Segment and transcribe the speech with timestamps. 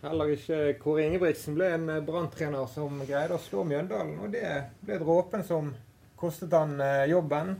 [0.00, 4.14] Heller ikke Kåre Ingebrigtsen ble en eh, branntrener som greide å slå Mjøndalen.
[4.24, 4.48] Og det
[4.80, 5.74] ble dråpen som
[6.20, 7.52] kostet han eh, jobben.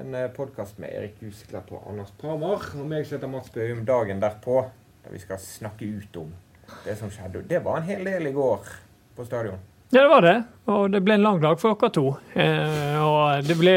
[0.00, 2.64] En eh, podkast med Erik Huseklepp og Anders Parmar.
[2.80, 4.62] Og meg som heter Mats Bøhum dagen derpå,
[5.04, 6.32] der vi skal snakke ut om
[6.86, 7.44] det som skjedde.
[7.50, 8.72] Det var en hel del i går
[9.18, 9.60] på stadion.
[9.92, 10.36] Ja, det var det.
[10.72, 12.06] Og det ble en lang dag for dere to.
[12.16, 13.76] Og det ble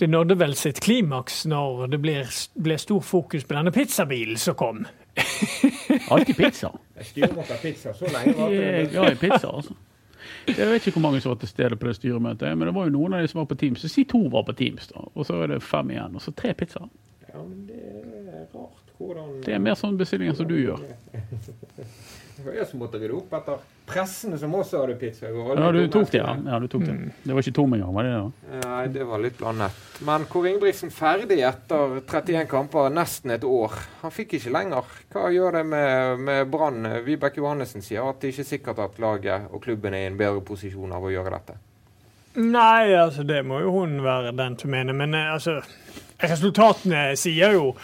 [0.00, 2.16] det nådde vel sitt klimaks når det ble,
[2.64, 4.86] ble stor fokus på denne pizzabilen som kom.
[6.12, 6.70] Alltid pizza.
[6.96, 8.34] Jeg styrer mot pizza så lenge.
[8.38, 8.90] var Jeg er det.
[8.92, 9.74] glad i pizza, altså.
[10.46, 12.84] Jeg vet ikke hvor mange som var til stede på det styremøtet, men det var
[12.88, 13.80] jo noen av de som var på Teams.
[13.82, 15.02] Så si to var på Teams, da.
[15.14, 16.14] Og så er det fem igjen.
[16.18, 16.88] Og så tre pizzaer.
[17.28, 20.78] Ja, men det er rart hvordan Det er mer sånne bestillinger som du gjør.
[22.42, 25.28] Det var jeg som måtte rydde opp etter pressene som også hadde pizza.
[25.28, 25.60] i går.
[25.60, 26.32] Ja, du tok det, ja.
[26.34, 26.96] ja du tok det.
[27.22, 28.18] Det var ikke tom engang, var det det?
[28.18, 28.58] da?
[28.64, 29.78] Nei, det var litt blandet.
[30.08, 33.78] Men Kåre Ingebrigtsen ferdig etter 31 kamper, nesten et år.
[34.02, 34.90] Han fikk ikke lenger.
[35.14, 36.88] Hva gjør det med, med Brann?
[37.06, 40.18] Vibeke Johannessen sier at det ikke er sikkert at laget og klubben er i en
[40.18, 41.60] bedre posisjon av å gjøre dette.
[42.42, 44.98] Nei, altså det må jo hun være den som mener.
[44.98, 45.60] Men eh, altså,
[46.18, 47.76] resultatene sier jo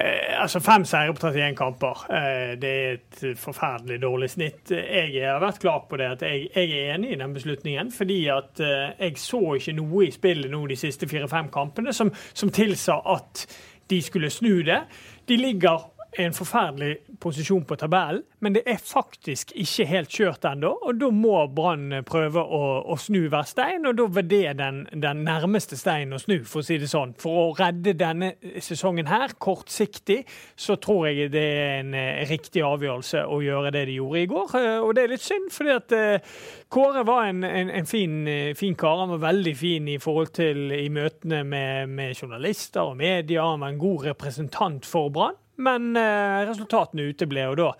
[0.00, 2.04] eh, altså Fem seire på 31 kamper.
[2.12, 4.70] Eh, det er et forferdelig dårlig snitt.
[4.70, 7.92] Jeg har vært klar på det at jeg, jeg er enig i den beslutningen.
[7.94, 12.12] Fordi at eh, jeg så ikke noe i spillet nå de siste fire-fem kampene som,
[12.32, 13.46] som tilsa at
[13.90, 14.82] de skulle snu det.
[15.28, 20.70] De ligger en forferdelig posisjon på tabellen, men det er faktisk ikke helt kjørt ennå.
[20.88, 24.78] Og da må Brann prøve å, å snu hver stein, og da var det den,
[24.92, 27.12] den nærmeste steinen å snu, for å si det sånn.
[27.20, 28.30] For å redde denne
[28.64, 30.22] sesongen her, kortsiktig,
[30.56, 34.30] så tror jeg det er en eh, riktig avgjørelse å gjøre det de gjorde i
[34.30, 34.54] går.
[34.62, 36.38] Eh, Og det er litt synd, fordi at eh,
[36.72, 38.16] Kåre var en, en, en fin,
[38.56, 39.02] fin kar.
[39.02, 43.44] Han var veldig fin i forhold til i møtene med, med journalister og media.
[43.44, 45.36] Han var en god representant for Brann.
[45.58, 47.72] Men eh, resultatene uteble, og da,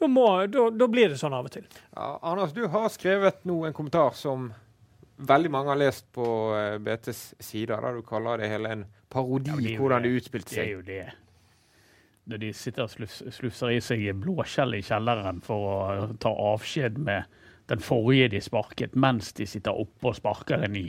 [0.00, 1.64] da, må, da, da blir det sånn av og til.
[1.94, 4.50] Ja, Anders, du har skrevet nå en kommentar som
[5.16, 6.26] veldig mange har lest på
[6.58, 10.52] eh, BTs sider, der du kaller det hele en parodi Ja, det hvordan det utspilte
[10.52, 10.58] seg.
[10.58, 11.04] Det er jo det.
[12.24, 16.96] Når de sitter og slufs, slufser i seg blåskjell i kjelleren for å ta avskjed
[17.04, 17.28] med
[17.72, 20.88] den forrige de sparket, mens de sitter oppe og sparker en ny.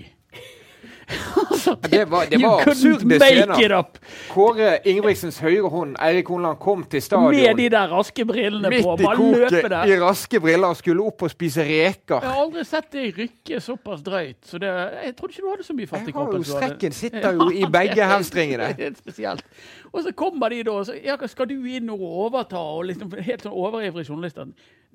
[1.52, 3.84] Altså, Det var, det var absurde scener.
[4.30, 8.84] Kåre Ingebrigtsens høyre hånd, Eirik Honland, kom til stadion Med de der raske brillene midt
[8.84, 9.86] på, i bare løpe koket der.
[9.86, 12.20] i raske briller og skulle opp og spise reker.
[12.20, 14.40] Jeg har aldri sett deg rykke såpass drøyt.
[14.46, 14.72] Så det,
[15.06, 16.44] jeg trodde ikke du hadde så mye fart i kroppen.
[16.44, 18.72] strekken sitter jo i begge det hamstringene.
[18.86, 19.46] helt spesielt.
[19.92, 23.14] Og så kommer de da og sier ja, skal du inn og overta, og liksom
[23.20, 24.42] helt sånn overivrig journalist.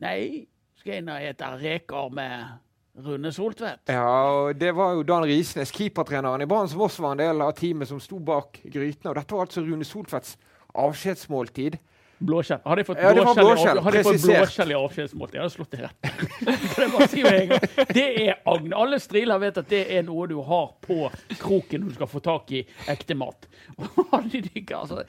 [0.00, 0.46] Nei,
[0.80, 2.58] skal jeg inn og spise reker med
[3.06, 3.88] Rune Soltvedt.
[3.92, 7.44] Ja, og det var jo Dan Risnes, keepertreneren i Brann, som også var en del
[7.44, 9.12] av teamet som sto bak grytene.
[9.12, 10.36] Og dette var altså Rune Soltvedts
[10.74, 11.78] avskjedsmåltid.
[12.20, 12.60] Blåskjell.
[12.68, 15.40] Hadde jeg fått Ja, blåskjell, i blåskjell, av- hadde jeg fått blåskjell i avskjedsmåltid, jeg
[15.40, 16.00] hadde slått det rett.
[17.80, 17.94] det.
[17.96, 18.74] Det er agn.
[18.76, 20.98] Alle striler vet at det er noe du har på
[21.40, 22.60] kroken når du skal få tak i
[22.92, 23.48] ekte mat.
[24.12, 24.76] Og de dykker?
[24.82, 25.06] altså,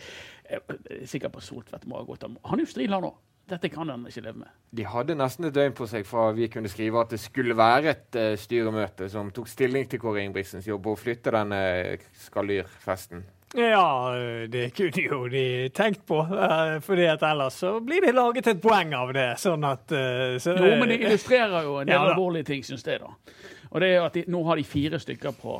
[0.48, 2.40] jeg er sikker på Soltvedt må ha gått av.
[2.48, 3.12] Han er jo striler nå.
[3.52, 4.54] Dette kan han ikke leve med.
[4.72, 7.92] De hadde nesten et døgn på seg fra vi kunne skrive at det skulle være
[7.92, 11.62] et uh, styremøte som tok stilling til Kåre Ingebrigtsens jobb og flytte denne
[12.26, 13.26] skalyrfesten.
[13.54, 14.14] Ja,
[14.48, 16.22] det kunne jo de tenkt på.
[16.24, 19.34] eh, fordi at ellers så blir det laget et poeng av det.
[19.44, 22.88] Sånn at eh, så, Jo, men det illustrerer jo en del Ja alvorlige ting, syns
[22.88, 23.02] jeg.
[23.04, 23.12] da.
[23.72, 25.58] Og det er jo at de, Nå har de fire stykker på,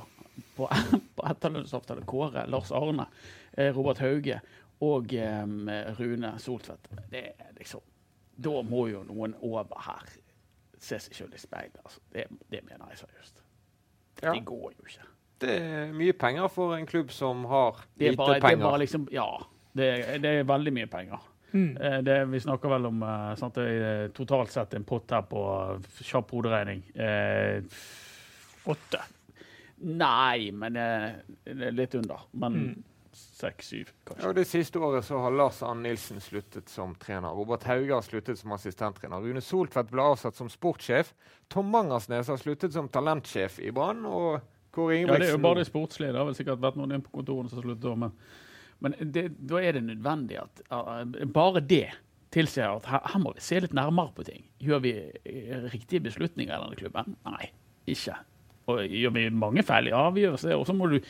[0.56, 0.70] på,
[1.20, 2.08] på etterlønnsavtale.
[2.08, 3.10] Kåre, Lars Arne,
[3.58, 4.40] eh, Robert Hauge
[4.82, 5.70] og um,
[6.00, 6.88] Rune Soltvedt.
[7.12, 7.82] Det er liksom
[8.42, 10.08] Da må jo noen over her
[10.82, 11.78] se seg sjøl i speilet.
[11.86, 12.00] Altså.
[12.14, 13.42] Det, det mener jeg seriøst.
[14.24, 14.32] Ja.
[14.34, 15.06] Det går jo ikke.
[15.42, 18.48] Det er mye penger for en klubb som har Det er lite bare, det er
[18.48, 18.66] penger.
[18.66, 19.28] bare liksom Ja.
[19.74, 21.22] Det, er- det er veldig mye penger.
[21.54, 21.78] Mm.
[21.82, 25.22] Eh, Det, vi snakker vel om eh, sant, det er totalt sett en pott her
[25.22, 25.42] på
[25.76, 26.82] eh, kjapp hoderegning.
[26.96, 27.62] Eh,
[28.66, 29.00] Åtte.
[29.82, 31.12] nei, men eh,
[31.46, 32.26] det er litt under.
[32.34, 32.84] Men Mm.
[33.18, 34.28] Seks-syv, kanskje.
[34.28, 37.34] Ja, Det siste året så har Lars Ann Nilsen sluttet som trener.
[37.36, 39.22] Robert Hauge har sluttet som assistenttrener.
[39.22, 41.14] Rune Soltvedt ble avsatt som sportssjef.
[41.52, 44.06] Tom Mangersnes har sluttet som talentsjef i Brann.
[44.06, 44.40] Og
[44.72, 46.14] Kåre Ingebrigtsen Ja, det er jo bare det sportslige.
[46.14, 48.16] Det har vel sikkert vært noen inn på kontorene som har sluttet òg, men,
[48.86, 51.04] men det, da er det nødvendig at uh,
[51.36, 51.88] bare det
[52.32, 54.46] tilsier at her, her må vi se litt nærmere på ting.
[54.64, 54.94] Gjør vi
[55.28, 57.18] eh, riktige beslutninger i denne klubben?
[57.28, 57.52] Nei,
[57.92, 58.16] ikke.
[58.72, 59.90] Og gjør vi mange feil?
[59.92, 60.56] Ja, vi gjør det.
[60.56, 61.02] Og så må du,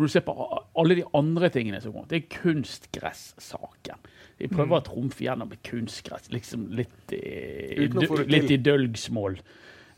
[0.00, 0.34] må du se på
[0.80, 2.08] alle de andre tingene som kommer.
[2.10, 4.00] Det er kunstgress-saken.
[4.40, 9.38] De prøver å trumfe gjennom med kunstgress, liksom litt, i- få det litt i dølgsmål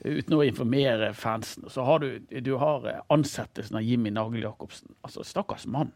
[0.05, 1.69] uten å informere fansen.
[1.71, 4.95] Så har du, du har eh, ansettelsen av Jimmy Nagel Jacobsen.
[5.07, 5.93] Altså, stakkars mann.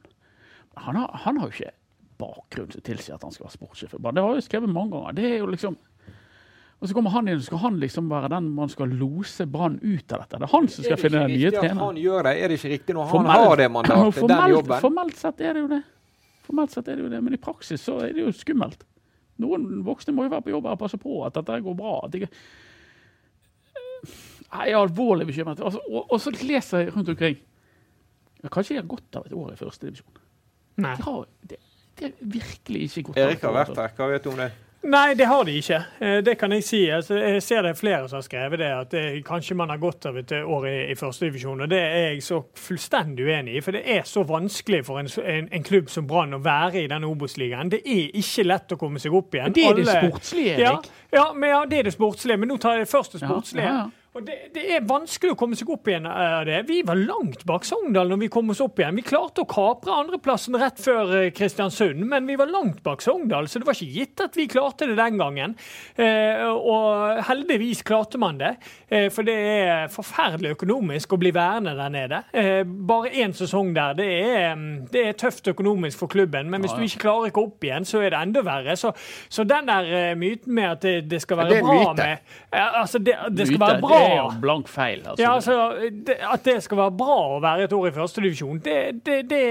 [0.76, 1.72] Han har, han har jo ikke
[2.18, 3.96] bakgrunn som tilsier at han skal være sportssjef.
[3.98, 5.12] Det har jeg skrevet mange ganger.
[5.18, 5.76] Det er jo liksom
[6.76, 10.12] og så kommer han inn, skal han liksom være den man skal lose Brann ut
[10.12, 10.36] av dette.
[10.36, 11.80] Det er han som skal finne den nye treneren.
[11.80, 14.82] Han gjør det, er det ikke riktig når han har det mandatet, formelt, den jobben?
[14.84, 15.80] Formelt sett er det jo det.
[16.46, 18.84] Formelt sett er det jo det, Men i praksis så er det jo skummelt.
[19.40, 21.96] Noen voksne må jo være på jobb og passe på at dette går bra.
[22.04, 22.28] At de,
[24.04, 25.64] jeg er alvorlig bekymret.
[25.64, 27.40] Altså, og, og, så leser jeg rundt omkring.
[28.42, 30.22] Jeg kanskje jeg har godt av et år i første divisjon.
[30.84, 30.94] Nei.
[31.48, 31.58] Det,
[31.96, 33.24] det er virkelig ikke godt.
[33.24, 33.96] Erik har vært her.
[33.96, 34.52] Hva vet du om det?
[34.86, 35.78] Nei, det har de ikke.
[35.98, 36.80] Eh, det kan jeg si.
[36.94, 39.80] Altså, jeg ser det er flere som har skrevet det, at det, kanskje man har
[39.82, 41.64] godt av et år i, i førstedivisjon.
[41.64, 43.64] Og det er jeg så fullstendig uenig i.
[43.64, 46.86] For det er så vanskelig for en, en, en klubb som Brann å være i
[46.92, 47.72] denne Obos-ligaen.
[47.74, 49.50] Det er ikke lett å komme seg opp igjen.
[49.50, 50.90] Men det er Alle, det sportslige, Erik.
[51.10, 52.38] Ja, ja, men, ja, det er det sportslige.
[52.42, 53.66] Men nå tar jeg først det sportslige.
[53.66, 56.62] Ja, ja, og det, det, er vanskelig å komme seg opp igjen av det.
[56.70, 58.96] Vi var langt bak Sogndal når vi kom oss opp igjen.
[58.96, 63.48] Vi klarte å kapre andreplassen rett før eh, Kristiansund, men vi var langt bak Sogndal,
[63.50, 65.56] så det var ikke gitt at vi klarte det den gangen.
[66.00, 68.54] Eh, og heldigvis klarte man det,
[68.88, 72.22] eh, for det er forferdelig økonomisk å bli værende der nede.
[72.32, 74.56] Eh, bare én sesong der, det er,
[74.92, 78.00] det er, tøft økonomisk for klubben, men hvis du ikke klarer ikke opp igjen, så
[78.00, 78.80] er det enda verre.
[78.80, 78.94] Så,
[79.28, 83.14] så den der eh, myten med at det, det skal være bra med altså det,
[83.36, 85.02] det skal være bra er jo blank feil.
[85.04, 85.22] Altså.
[85.22, 88.78] Ja, altså, det, at det skal være bra å være et år i førstedivisjon, det,
[89.06, 89.42] det, det,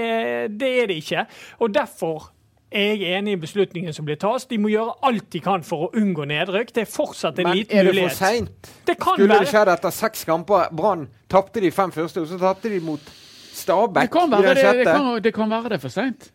[0.60, 1.26] det er det ikke.
[1.60, 2.30] Og derfor
[2.70, 4.48] er jeg enig i beslutningen som blir tatt.
[4.50, 6.72] De må gjøre alt de kan for å unngå nedrykk.
[6.74, 7.94] Det er fortsatt en Men liten mulighet.
[7.94, 8.72] Men er det for seint?
[8.96, 9.44] Skulle være...
[9.44, 10.72] det skjedd etter seks kamper?
[10.76, 13.12] Brann tapte de fem første, og så tapte de mot
[13.56, 14.02] Stabæk.
[14.02, 16.30] Det kan være det, det, kan, det, kan være det for seint.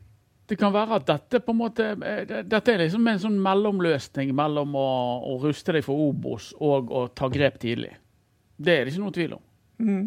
[0.50, 4.33] Det kan være at dette på en måte, eh, dette er liksom en sånn mellomløsning
[4.35, 4.88] mellom å,
[5.31, 7.94] å ruste deg for Obos og å ta grep tidlig.
[8.62, 9.46] Det er det ikke noe tvil om.
[9.81, 10.04] Mm.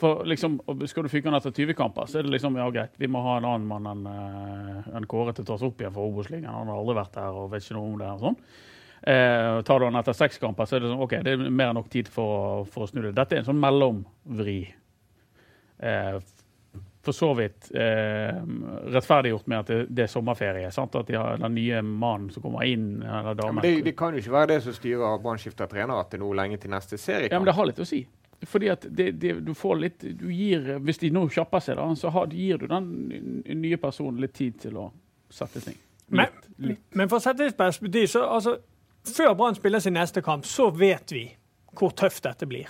[0.00, 0.56] For liksom,
[0.88, 3.20] Skal du fyke han etter 20 kamper, så er det liksom, ja greit, vi må
[3.26, 6.08] ha en annen mann enn uh, en Kåre til å ta seg opp igjen for
[6.08, 6.48] Obos-ligaen.
[6.48, 8.12] Han har aldri vært der og vet ikke noe om det.
[8.14, 8.38] og sånn.
[9.00, 11.70] Eh, tar du han etter seks kamper, så er det sånn, ok, det er mer
[11.70, 13.14] enn nok tid for, for, å snu det.
[13.16, 14.58] Dette er en sånn mellomvri.
[15.80, 16.18] Eh,
[17.02, 18.36] for så vidt eh,
[18.92, 20.70] rettferdiggjort med at det, det er sommerferie.
[20.74, 20.94] Sant?
[21.00, 23.02] At de har den nye mannen som kommer inn.
[23.02, 23.64] eller damen.
[23.64, 26.12] Ja, det, det, kan jo ikke være det som styrer at Brann skifter trener, at
[26.12, 27.30] det er noe lenge til neste serie.
[27.32, 28.02] Ja, men det har litt å si.
[28.48, 31.88] Fordi at det, det, du får litt du gir, Hvis de nå kjapper seg, da,
[31.96, 32.90] så har, gir du den
[33.44, 34.90] nye personen litt tid til å
[35.32, 35.76] sette ting.
[36.10, 36.16] Litt,
[36.56, 36.84] men, litt.
[36.96, 38.56] men for å sette det i perspektiv, så altså,
[39.08, 41.26] før Brann spiller sin neste kamp, så vet vi
[41.76, 42.68] hvor tøft dette blir.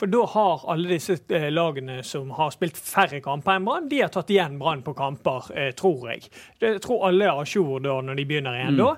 [0.00, 3.98] For da har alle disse eh, lagene som har spilt færre kamper enn Brann, de
[4.00, 6.30] har tatt igjen Brann på kamper, eh, tror jeg.
[6.56, 8.80] Det tror alle er a jour når de begynner igjen mm.
[8.80, 8.94] da.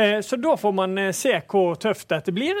[0.00, 2.56] Eh, så da får man se hvor tøft dette blir.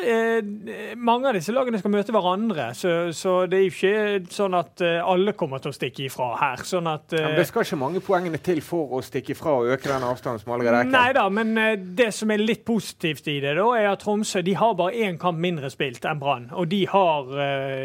[1.00, 4.84] Mange av disse lagene skal møte hverandre, så, så det er jo ikke sånn at
[4.84, 6.66] alle kommer til å stikke ifra her.
[6.68, 9.88] Sånn at, ja, det skal ikke mange poengene til for å stikke ifra og øke
[9.88, 11.56] den avstanden som allerede er Nei da, men
[11.96, 15.16] det som er litt positivt i det, da, er at Tromsø de har bare én
[15.20, 16.50] kamp mindre spilt enn Brann.
[16.52, 17.32] Og de har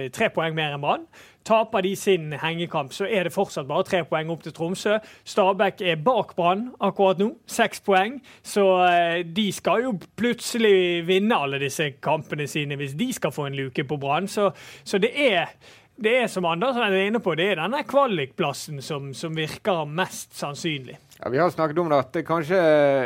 [0.09, 1.05] tre poeng mer enn Brann.
[1.45, 4.99] Taper de sin hengekamp, så er det fortsatt bare tre poeng opp til Tromsø.
[5.25, 8.19] Stabæk er bak Brann akkurat nå, seks poeng.
[8.45, 13.47] Så eh, de skal jo plutselig vinne alle disse kampene sine hvis de skal få
[13.49, 14.29] en luke på Brann.
[14.29, 14.51] Så,
[14.83, 15.49] så, det er
[15.95, 20.33] det er som Anders er inne på, det er denne kvalikplassen som, som virker mest
[20.37, 20.97] sannsynlig.
[21.19, 22.61] Ja, Vi har snakket om det at det kanskje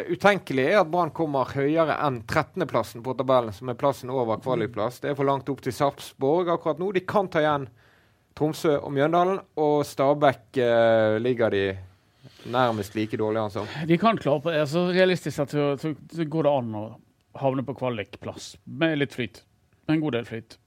[0.07, 5.01] utenkelig er at Brann kommer høyere enn 13.-plassen på tabellen, som er plassen over kvalikplass.
[5.03, 6.93] Det er for langt opp til Sarpsborg akkurat nå.
[6.95, 7.67] De kan ta igjen
[8.35, 11.65] Tromsø og Mjøndalen, og Stabæk eh, ligger de
[12.51, 13.67] nærmest like dårlig, som.
[13.87, 14.63] De kan klare på det.
[14.63, 16.85] Altså, realistisk sett så, så, så går det an å
[17.39, 19.43] havne på kvalikplass med litt flyt.
[19.91, 20.59] En god del flyt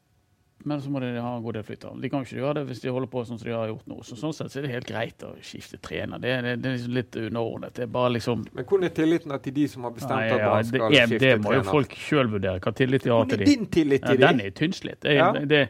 [0.69, 1.97] men så må de ha en god del flytter.
[2.03, 3.99] De kan ikke gjøre det hvis de holder på sånn som de har gjort nå.
[4.05, 6.21] Så sånn sett så er det helt greit å skifte trener.
[6.23, 7.79] Det, det, det er liksom litt underordnet.
[7.79, 10.69] Det er liksom Men hvordan er tilliten til de som har bestemt Nei, at man
[10.69, 11.25] skal det skifte trener?
[11.25, 13.49] Det må jo folk sjøl vurdere, hva tillit de har til de.
[13.49, 15.09] Din tillit til ja, Den er tynnslitt.
[15.19, 15.31] Ja.
[15.53, 15.63] Det,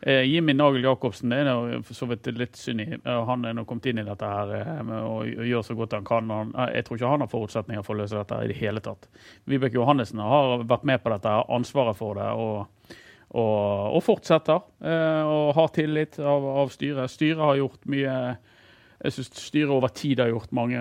[0.00, 2.88] eh, Jimmy Nagel Jacobsen det er for så vidt litt synd i.
[3.04, 6.08] Han er nå kommet inn i dette her eh, og, og gjør så godt han
[6.08, 6.32] kan.
[6.32, 9.10] Han, jeg tror ikke han har forutsetninger for å løse dette i det hele tatt.
[9.50, 12.32] Vibeke Johannessen har vært med på dette, ansvaret for det.
[12.32, 13.04] og
[13.36, 17.12] og, og fortsetter eh, og har tillit av, av styret.
[17.12, 18.14] Styret har gjort mye
[18.98, 20.78] jeg syns styret over tid har gjort mange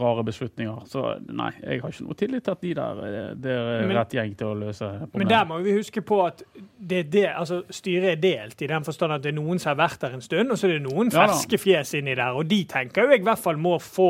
[0.00, 0.80] rare beslutninger.
[0.90, 3.94] Så nei, jeg har ikke noe tillit til at de der eh, det er men,
[3.94, 5.20] rett gjeng til å løse problemet.
[5.22, 8.86] Men der må vi huske på at det, det, altså, styret er delt, i den
[8.86, 10.80] forstand at det er noen som har vært der en stund, og så er det
[10.88, 12.34] noen ferske fjes inni der.
[12.34, 14.08] Og de tenker jo jeg i hvert fall må få,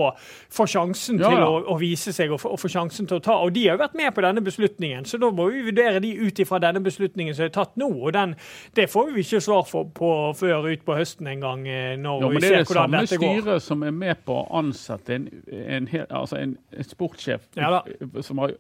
[0.49, 3.25] få sjansen ja, til å, å, vise seg og få, og få, sjansen til å
[3.29, 3.37] ta.
[3.45, 6.15] Og de har jo vært med på denne beslutningen, så da må vi vurdere de
[6.25, 7.91] ut ifra denne beslutningen som er tatt nå.
[7.99, 8.33] Og den,
[8.81, 12.25] det får vi ikke svar for på før ut på høsten en gang, eh, når
[12.25, 16.07] jo, vi ser hvordan samme styret som er med på å ansette en, en, hel-
[16.11, 17.83] altså en, en sportssjef Ja
[18.23, 18.55] som har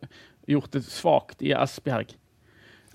[0.48, 2.14] gjort det svakt i Esbjerg,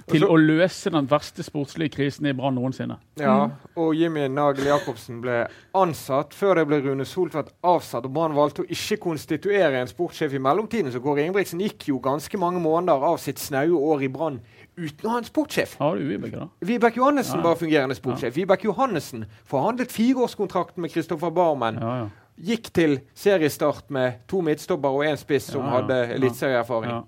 [0.09, 2.97] til så- å løse den verste sportslige krisen i Brann noensinne.
[3.21, 5.43] Ja, og Jimmy Nagel Jacobsen ble
[5.77, 8.03] ansatt før det ble Rune Soltvedt avsatt.
[8.09, 11.99] og Brann valgte å ikke konstituere en sportssjef i mellomtiden, så Kåre Ingebrigtsen gikk jo
[12.03, 14.41] ganske mange måneder av sitt snaue år i Brann
[14.77, 15.77] uten å ha en sportssjef.
[15.79, 16.47] Vibeke?
[16.65, 17.43] Vibeke Johannessen Ja.
[17.43, 18.35] var fungerende sportssjef.
[18.35, 21.79] Vibeke Johannessen forhandlet fireårskontrakten med Kristoffer Barmen.
[21.81, 22.09] Ja, ja.
[22.43, 25.81] Gikk til seriestart med to midtstoppere og én spiss som Ja, ja.
[25.81, 26.13] hadde Ja.
[26.15, 26.89] eliteserieerfaring.
[26.89, 27.03] ja.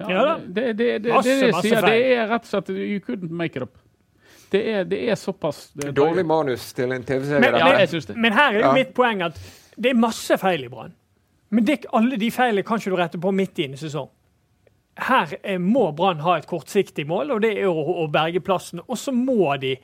[0.00, 0.36] ja Ja da.
[0.38, 3.30] det, det, det, det, Masse, det, masse sier, det er rett og slett You couldn't
[3.30, 3.78] make it up.
[4.52, 7.40] Det er, det er såpass det, Dårlig manus til en TV-serie.
[7.40, 7.52] Men,
[8.20, 8.72] men, her er jo Ja.
[8.72, 9.38] mitt poeng at
[9.80, 10.92] det er masse feil i Brann.
[11.50, 14.08] Men det, alle de feilene kan ikke du rette på midt i en sesong.
[15.00, 18.82] Her eh, må Brann ha et kortsiktig mål, og det er å, berge plassen.
[18.86, 19.76] Og så må de,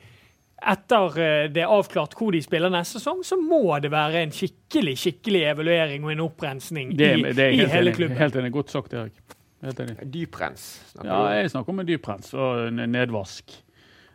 [0.59, 4.35] etter eh, det er avklart hvor de spiller neste sesong, så må det være en
[4.35, 7.97] skikkelig skikkelig evaluering og en opprensning det, i, det er i helt hele enig.
[7.97, 8.21] klubben.
[8.21, 8.53] Helt enig.
[8.59, 9.25] Godt sagt, Erik.
[9.65, 9.97] Helt enig.
[10.13, 10.69] Dyprens.
[11.03, 13.57] Ja, jeg snakker om en dyprens og en nedvask.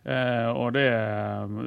[0.04, 0.84] Eh, og det,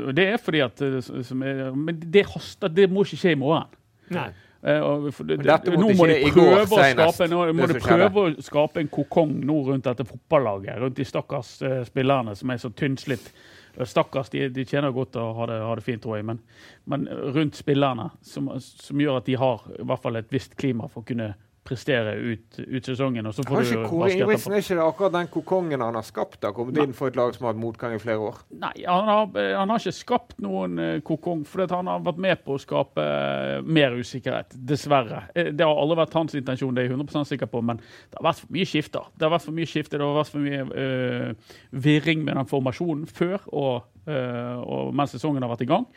[0.07, 2.69] og det er fordi at eh, som er, Men det haster.
[2.69, 3.71] Det må ikke skje i morgen.
[4.13, 4.29] Nei.
[4.61, 8.81] For det, dette nå må de prøve å skape, nå må de prøve å skape
[8.81, 10.79] en kokong nå rundt dette fotballaget.
[10.81, 13.29] Rundt de stakkars uh, spillerne som er så tynnslitt.
[13.77, 16.25] Eh, Stakkars, de, de tjener godt og har det, har det fint, tror jeg.
[16.25, 16.41] Men,
[16.89, 20.89] men rundt spillerne, som, som gjør at de har i hvert fall et visst klima
[20.89, 21.33] for å kunne
[21.67, 23.27] prestere ut, ut sesongen.
[23.27, 26.05] Og så får Kanskje du Kåre Ingebrigtsen er ikke det akkurat den kokongen han har
[26.07, 26.39] skapt?
[26.47, 28.39] har kommet inn for et lag som har hatt motgang i flere år.
[28.61, 32.43] Nei, han har, han har ikke skapt noen eh, kokong, for han har vært med
[32.45, 34.55] på å skape eh, mer usikkerhet.
[34.69, 35.25] Dessverre.
[35.35, 38.19] Eh, Det har aldri vært hans intensjon, det er jeg 100% sikker på, men det
[38.21, 39.09] har vært for mye skifter.
[39.17, 41.57] Det har vært for mye skifter, det har vært for mye eh,
[41.87, 45.87] virring med den formasjonen før og, eh, og mens sesongen har vært i gang.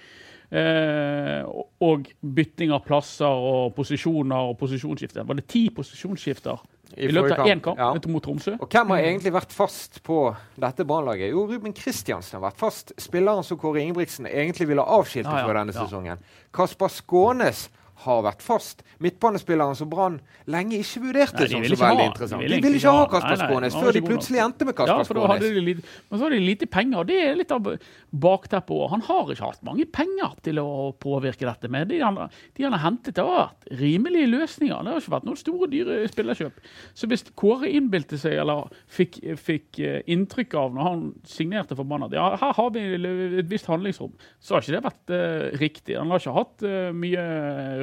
[0.51, 1.45] Eh,
[1.81, 5.23] og- bytting av plasser og posisjoner og posisjonsskifter.
[5.27, 6.59] Var det ti posisjonsskifter
[6.97, 7.93] i, løpet av én kamp Ja.
[8.09, 8.57] mot Tromsø?
[8.61, 11.31] Og hvem har egentlig vært fast på dette Brannlaget?
[11.31, 12.93] Jo, Ruben Kristiansen har vært fast.
[12.99, 16.19] Spilleren som Kåre Ingebrigtsen egentlig ville avskilte Ja, ja, fra denne sesongen.
[16.53, 17.69] Kasper Skånes
[18.05, 18.83] har vært fast.
[19.01, 20.19] Midtbanespilleren som Brann
[20.51, 22.41] lenge ikke vurderte Nei, som ville så veldig ha- interessant.
[22.41, 24.97] de De ville ville ikke ha ha- Kasper Skånes før de plutselig endte med Ja,
[24.99, 25.65] Kasper hadde Skånes.
[25.65, 27.67] lite, men så hadde de lite penger, og det er litt av
[28.13, 28.91] bakteppet òg.
[28.91, 31.89] Han har ikke hatt mange penger til å påvirke dette med.
[31.89, 32.17] De han,
[32.57, 34.83] de han har hentet, har vært rimelige løsninger.
[34.85, 36.53] Det har ikke vært noen store, dyre spillerkjøp.
[36.95, 41.85] Så hvis Kåre innbilte seg, eller fikk, fikk eh, inntrykk av når han signerte for
[41.85, 42.81] Brann at ja, her har vi
[43.41, 45.97] et visst handlingsrom, så har ikke det vært uh, riktig.
[45.99, 47.25] Han har ikke hatt uh, mye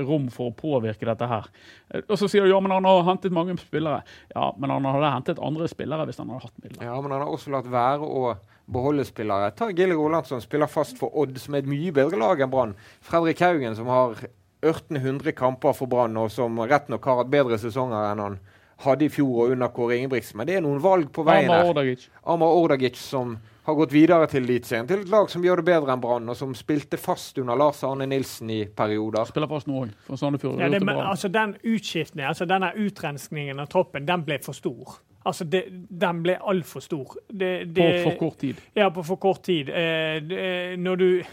[0.08, 1.48] rom for å påvirke dette her.
[1.92, 4.02] Eh, Og så sier du ja, men han har hentet mange spillere.
[4.34, 6.86] Ja, men han hadde hentet andre spillere hvis han hadde hatt midler.
[6.88, 8.36] Ja, men han har også latt være å
[8.68, 9.52] beholde spillere.
[9.56, 12.74] Ta Gilly Rolandsson, spiller fast for Odd, som er et mye bedre lag enn Brann.
[13.06, 14.18] Fredrik Haugen, som har
[14.66, 18.40] 1800 kamper for Brann, og som rett nok har hatt bedre sesonger enn han
[18.84, 20.38] hadde i fjor og under Kåre Ingebrigtsen.
[20.40, 21.72] Men det er noen valg på veien Amar her.
[21.72, 22.10] Ordagic.
[22.24, 25.92] Amar Ordagic, som har gått videre til Eliteserien, til et lag som gjør det bedre
[25.92, 29.28] enn Brann, og som spilte fast under Lars Arne Nilsen i perioder.
[29.28, 30.62] Spiller fast nå òg, for Sandefjord.
[30.64, 35.02] Ja, det, men, altså den utskiftningen, altså denne utrenskningen av troppen, den ble for stor.
[35.26, 37.16] Altså, det, Den ble altfor stor.
[37.28, 38.56] Det, På for kort tid.
[38.76, 39.70] Ja, på for kort tid.
[39.70, 41.24] Eh, det, når, du,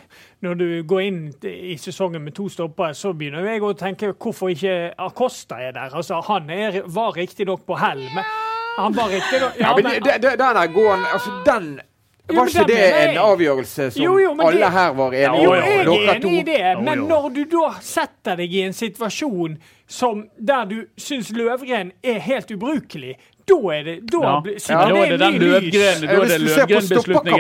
[0.43, 4.51] når du går inn i sesongen med to stoppere, så begynner jeg å tenke hvorfor
[4.51, 5.95] ikke Acosta er der.
[5.95, 8.25] Altså, Han er, var riktignok på hell, men
[8.77, 11.81] han var riktignok Ja, men men det- det- den er gående Altså, den
[12.31, 15.29] Jo, Var ikke det en avgjørelse som Jo, jo, men alle det- her var enige
[15.31, 15.43] om?
[15.45, 19.59] Jo, jeg er enig i det, men når du da setter deg i en situasjon
[19.87, 24.41] som der du syns Løvgren er helt ubrukelig, da er det Da Ja.
[24.41, 25.35] blir- Ja, da er det den.
[25.41, 26.39] Løvgren- da er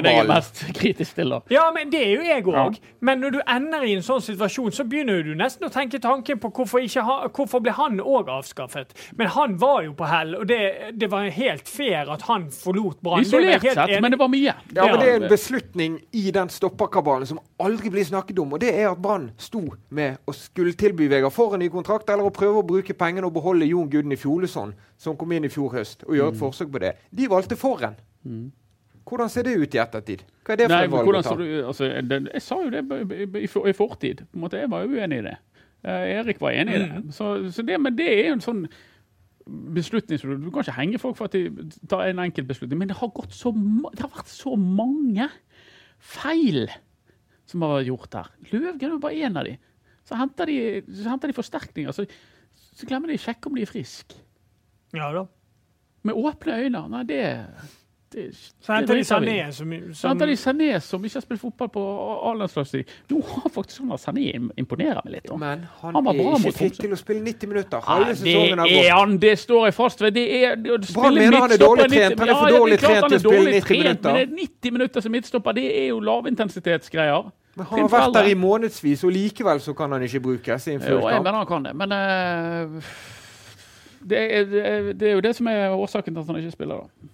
[0.02, 1.28] det jeg er mest kritisk til.
[1.30, 1.40] da.
[1.50, 2.70] Ja, men det er jo jeg Ja.
[3.00, 6.38] Men når du ender i en sånn situasjon, så begynner du nesten å tenke tanken
[6.40, 8.86] på hvorfor, ikke ha, hvorfor ble han òg avskaffet.
[9.16, 13.00] Men han var jo på hell, og det, det var helt fair at han forlot
[13.02, 13.20] Brann.
[13.20, 14.54] Isolert sett, men det var mye.
[14.74, 18.52] Ja, men det er en beslutning i den stopperkabalen som aldri blir snakket om.
[18.52, 22.08] Og det er at Brann sto med å skulle tilby Vegard for en ny kontrakt,
[22.10, 25.48] eller å prøve å bruke pengene og beholde Jon Gudny Fjolesson, som kom inn i
[25.52, 26.16] fjor høst, og Mm.
[26.18, 26.92] gjøre et forsøk på det.
[27.14, 27.96] De valgte for en.
[29.04, 30.22] Hvordan ser det ut i ettertid?
[30.44, 31.34] Hva er det for Nei, et valg å ta?
[31.36, 32.84] du, altså, det, jeg sa jo det
[33.42, 34.22] i, for- i fortid.
[34.34, 35.36] Måte, jeg var jo uenig i det.
[35.84, 36.90] Eh, Erik var enig i det.
[37.04, 37.10] Mm.
[37.12, 37.78] Så, så det.
[37.80, 38.62] Men det er jo en sånn
[39.76, 41.50] beslutning som du, kan ikke henge folk for at de
[41.90, 42.78] tar en enkelt beslutning.
[42.80, 43.52] Men det har, gått så,
[43.92, 45.28] det har vært så mange
[46.00, 46.68] feil
[47.44, 48.30] som har vært gjort her.
[48.54, 49.58] Løvgren er bare én av dem.
[50.08, 50.56] Så henter de,
[50.88, 51.92] så henter de forsterkninger.
[51.96, 52.06] Så,
[52.74, 54.16] så glemmer de å sjekke om de er friske.
[54.94, 55.24] Ja da.
[56.04, 56.80] Med åpne øyne.
[56.92, 57.20] Nei, det,
[58.12, 58.24] det,
[58.60, 59.04] Så henter de.
[59.08, 61.84] Sané, som, som henter de Sané, som ikke har spilt fotball på
[62.30, 62.90] A-landslagstid.
[63.10, 65.24] Nå har faktisk sånn Sané im- imponerer meg litt.
[65.30, 65.38] da.
[65.40, 66.82] Men han, Han er ikke mot fit Tromsø.
[66.84, 67.80] til å spille 90 minutter.
[67.80, 68.90] Nei, Halve sesongen har det gått.
[68.98, 70.14] han, det står jeg fast ved.
[70.18, 72.20] Det er, det, Brann mener han er dårlig trent.
[72.20, 74.12] Han er for dårlig ja, trent til å spille 90 trent, minutter.
[74.12, 77.32] Men det er 90 minutter som midtstopper, det er jo lavintensitetsgreier.
[77.56, 80.72] Men han har vært der i månedsvis, og likevel så kan han ikke brukes i
[80.76, 82.88] en full Jo, jeg mener han kan det, men eh,
[84.10, 84.44] det, er,
[84.92, 87.10] det, er, jo det som er årsaken til at han ikke spiller, da.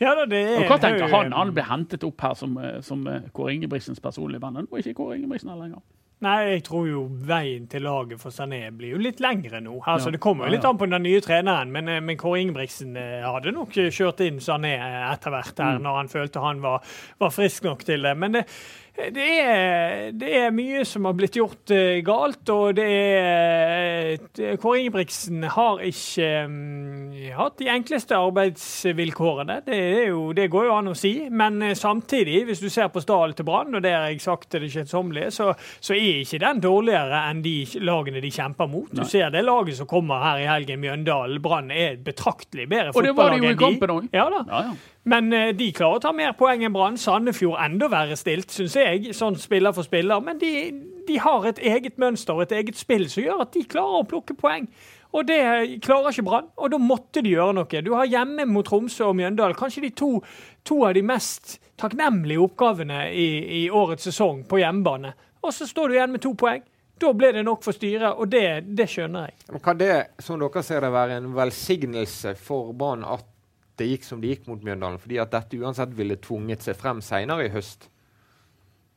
[0.00, 1.32] Ja da, det er Og hva tenker han?
[1.32, 4.58] Han ble hentet opp her som, eh, som eh, Kåre Ingebrigtsens personlige venn.
[4.60, 5.80] Er ikke Kåre Ingebrigtsen her lenger.
[6.22, 9.80] Nei, jeg tror jo veien til laget for Sané blir jo litt lengre nå.
[9.90, 10.16] Altså, Ja.
[10.16, 13.24] Det kommer jo litt an på den nye treneren, men, eh, men Kåre Ingebrigtsen eh,
[13.26, 14.76] hadde nok eh, kjørt inn Sané
[15.12, 15.82] etter hvert her, Mm.
[15.82, 16.82] når han følte han var,
[17.18, 18.16] var frisk nok til det.
[18.16, 18.44] Men det,
[19.16, 21.72] det, er, det er mye som har blitt gjort
[22.04, 29.60] galt, og det er Kåre Ingebrigtsen har ikke um, hatt de enkleste arbeidsvilkårene.
[29.66, 29.78] Det,
[30.10, 33.48] jo, det går jo an å si, men samtidig, hvis du ser på stallen til
[33.48, 37.22] Brann, og det har jeg sagt til det kjedsommelige, så, så er ikke den dårligere
[37.30, 38.86] enn de lagene de kjemper mot.
[38.92, 39.02] Nei.
[39.02, 41.40] Du ser det laget som kommer her i helgen, Mjøndalen.
[41.42, 43.02] Brann er et betraktelig bedre fotballag enn de.
[43.02, 44.08] Og det var det jo i kampen òg.
[44.14, 44.44] Ja da.
[44.48, 44.92] Ja, ja.
[45.12, 47.00] Men eh, de klarer å ta mer poeng enn Brann.
[47.00, 50.22] Sandefjord enda verre stilt, syns jeg, sånn spiller for spiller.
[50.22, 50.52] Men de,
[51.08, 54.08] de har et eget mønster og et eget spill som gjør at de klarer å
[54.08, 54.68] plukke poeng.
[55.12, 57.82] Og det eh, klarer ikke Brann, og da måtte de gjøre noe.
[57.84, 60.14] Du har hjemme mot Tromsø og Mjøndalen kanskje de to,
[60.64, 63.28] to av de mest takknemlige oppgavene i,
[63.58, 65.12] i årets sesong på hjemmebane.
[65.42, 66.62] Og så står du igjen med to poeng.
[67.02, 68.46] Da ble det nok for styret, og det,
[68.78, 69.38] det skjønner jeg.
[69.50, 73.26] Men Kan det, som dere ser det, være en velsignelse for Brann at
[73.80, 75.00] det gikk som det gikk mot Mjøndalen?
[75.02, 77.88] Fordi at dette uansett ville tvunget seg frem senere i høst?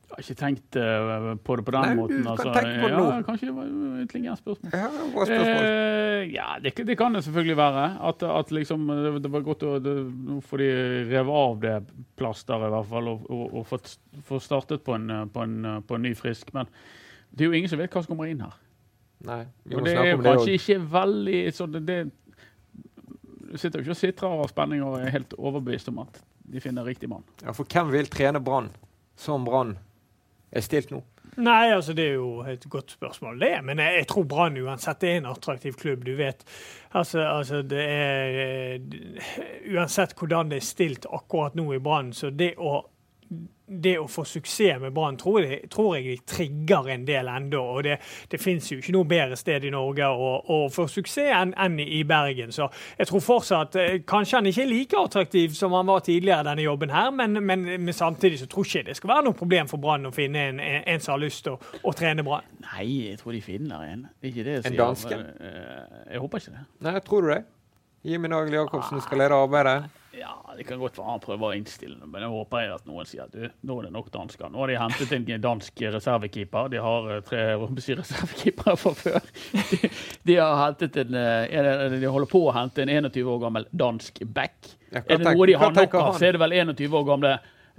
[0.06, 2.20] Jeg har ikke tenkt eh, på det på den Nei, du måten.
[2.22, 2.50] kan altså.
[2.54, 3.06] tenke på det nå.
[3.10, 3.22] ja.
[3.26, 4.74] Kanskje det var et intelligent spørsmål.
[4.78, 5.64] Ja, bra spørsmål.
[5.66, 7.86] Eh, ja, det, det kan det selvfølgelig være.
[8.10, 9.96] At, at liksom, det, det var godt å få
[10.30, 10.68] Nå får de
[11.10, 11.74] revet av det
[12.20, 13.96] plasteret, i hvert fall, og, og, og fått
[14.28, 16.54] få startet på en, på, en, på en ny frisk.
[16.54, 16.70] Men
[17.34, 18.54] det er jo ingen som vet hva som kommer inn her.
[19.26, 20.54] Nei, vi Og må det er det kanskje òg.
[20.60, 21.98] ikke veldig så det, det,
[23.50, 26.62] Du sitter jo ikke og sitrer av spenning og er helt overbevist om at de
[26.62, 27.24] finner riktig mann.
[27.42, 28.68] Ja, for hvem vil trene Brann
[29.18, 29.74] som Brann
[30.52, 31.02] er stilt nå?
[31.36, 33.52] Nei, altså det er jo et godt spørsmål, det.
[33.64, 36.06] Men jeg, jeg tror Brann uansett det er en attraktiv klubb.
[36.06, 36.44] Du vet,
[36.96, 39.32] altså, altså det er eh,
[39.74, 42.78] Uansett hvordan det er stilt akkurat nå i Brann, så det å
[43.68, 47.60] det å få suksess med Brann tror, jeg- tror jeg trigger en del ennå.
[47.76, 47.96] Og det,
[48.30, 51.78] det fins jo ikke noe bedre sted i Norge å, å få suksess enn en
[51.80, 52.52] i Bergen.
[52.54, 56.44] Så jeg tror fortsatt eh, Kanskje han ikke er like attraktiv som han var tidligere,
[56.46, 59.38] denne jobben her, men, men, men samtidig så tror jeg ikke det skal være noe
[59.42, 62.22] problem for Brann å finne en, en, en som har lyst til å, å trene
[62.26, 62.46] Brann.
[62.68, 64.06] Nei, jeg tror de finner en.
[64.20, 65.18] Det er ikke det jeg En danske?
[65.40, 66.64] Eh, Jeg håper ikke det.
[66.86, 67.42] Nei, tror du det?
[68.06, 69.90] Jimmy Nagel Jacobsen skal lede arbeidet.
[70.16, 72.86] Ja, Det kan godt være han prøver å innstille det, men jeg håper jeg at
[72.88, 74.48] noen sier at du, nå er det nok dansker.
[74.52, 76.70] Nå har de hentet en dansk reservekeeper.
[76.72, 77.42] De har eh, tre
[78.00, 79.28] reservekeepere fra før.
[79.72, 79.90] De,
[80.30, 84.22] de har hentet en, eh, de holder på å hente en 21 år gammel dansk
[84.38, 84.56] back.
[84.88, 87.34] Ja, Er det noe de har nok av, så er det vel 21 år gamle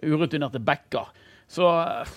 [0.05, 1.09] urutinerte backer.
[1.49, 2.15] Så eh,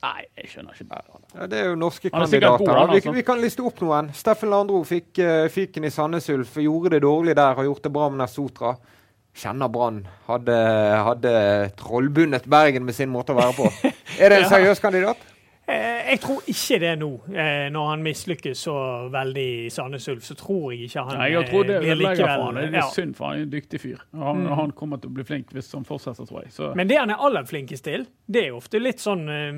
[0.00, 1.00] Nei, jeg skjønner ikke.
[1.34, 2.78] Ja, det er jo norske er sikkert god, kandidater.
[2.78, 3.12] han, vi, altså.
[3.18, 4.08] vi kan liste opp noen.
[4.16, 6.56] Steffen Landro fikk uh, fyken i Sandnes Ulf.
[6.64, 8.72] Gjorde det dårlig der, har gjort det bra med Sotra.
[9.36, 10.00] Kjenner Brann.
[10.26, 10.56] Hadde,
[11.06, 11.34] hadde
[11.78, 13.68] trollbundet Bergen med sin måte å være på.
[14.22, 15.29] Er det en seriøs kandidat?
[15.70, 17.08] Eh, Jeg tror ikke det nå.
[17.30, 18.74] Eh, Når han mislykkes så
[19.12, 21.98] veldig i Sandnes Ulf, så tror jeg ikke han Nei, jeg tror det eh, blir
[22.00, 22.54] likevel for han.
[22.60, 22.86] Det er ja.
[22.94, 23.98] synd, for han er en dyktig fyr.
[24.18, 24.52] Han, Mm.
[24.56, 26.52] han kommer til å bli flink hvis han fortsetter, tror jeg.
[26.52, 26.72] Så.
[26.74, 29.52] Men det han er aller flinkest til, det er jo ofte litt sånn uh,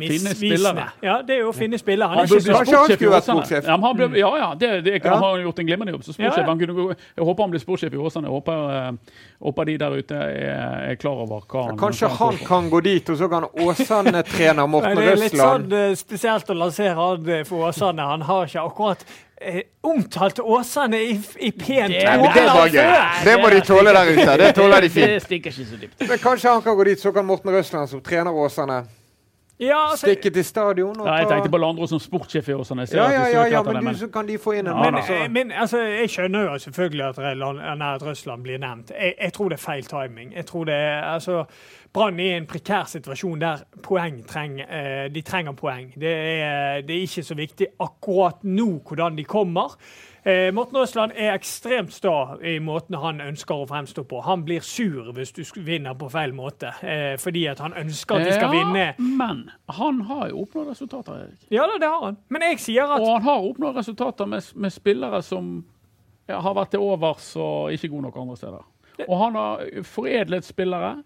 [0.00, 0.86] misvisende.
[1.04, 2.08] Ja, det er jo å finne spillere.
[2.08, 3.38] Han Han burde ikke sportssjef i vært Åsane.
[3.44, 3.64] sportssjef.
[3.68, 5.14] Ja, han ble, ja, ja, det, det ikke Ja.
[5.14, 6.46] han har gjort en glimrende jobb som sportssjef.
[6.46, 6.72] Ja, ja.
[6.74, 8.26] Gå, jeg håper han blir sportssjef i Åsane.
[8.28, 8.98] Jeg håper,
[9.44, 13.10] håper de der ute er, er klar over hva han Kanskje han kan gå dit,
[13.10, 17.28] og så kan Åsane-trener Morten det er litt Røsland sånn eh, spesielt å lansere han
[17.38, 18.02] eh, for Åsane.
[18.14, 19.04] Han har ikke akkurat
[19.40, 22.90] eh, omtalt Åsane i, i pent Det- det var gøy.
[23.24, 24.36] Det må de tåle der ute.
[24.42, 25.06] Det tåler de fint.
[25.14, 26.04] Det stikker ikke så dypt.
[26.08, 28.82] Men kanskje han kan gå dit, så kan Morten Røsland, som trener Åsane,
[29.60, 32.88] Ja, altså, stikke til stadion og Ja, jeg tenkte på Landro som sportssjef i Åsane.
[32.90, 34.92] Ja, ja, ja, ja men, men du, så kan de få inn en Ja, mann.
[34.92, 35.18] men, altså.
[35.30, 38.90] men altså, jeg skjønner jo selvfølgelig at, Røsland blir nevnt.
[38.90, 40.32] Jeg, jeg tror det er feil timing.
[40.34, 41.44] Jeg tror det er, altså,
[41.94, 45.92] Brann er i en prekær situasjon der poeng treng, eh, de trenger poeng.
[45.94, 49.76] Det er, det er ikke så viktig akkurat nå hvordan de kommer.
[50.26, 54.24] Eh, Morten Røsland er ekstremt sta i måten han ønsker å fremstå på.
[54.26, 58.26] Han blir sur hvis du vinner på feil måte, eh, fordi at han ønsker at
[58.26, 58.94] de skal Ja, vinne.
[58.98, 61.46] Men han har jo oppnådd resultater, Erik.
[61.50, 62.16] Ja det har han.
[62.28, 65.64] Men jeg sier at Og han har oppnådd resultater med, med spillere som
[66.28, 68.70] har vært til overs og ikke gode nok andre steder.
[69.08, 71.04] Og han har foredlet spillere.